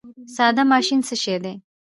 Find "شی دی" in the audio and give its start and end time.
1.23-1.53